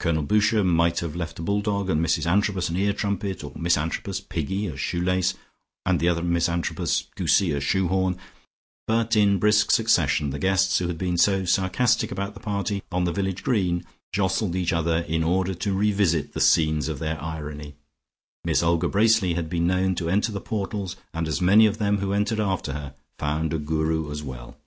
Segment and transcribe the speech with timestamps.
[0.00, 3.52] Colonel Boucher might have left a bull dog, and Mrs Antrobus an ear trumpet, or
[3.56, 5.32] Miss Antrobus (Piggy) a shoe lace,
[5.86, 8.18] and the other Miss Antrobus (Goosie) a shoe horn:
[8.86, 13.04] but in brisk succession the guests who had been so sarcastic about the party on
[13.04, 17.74] the village green, jostled each other in order to revisit the scenes of their irony.
[18.44, 21.96] Miss Olga Bracely had been known to enter the portals, and as many of them
[21.96, 24.58] who entered after her, found a Guru as well.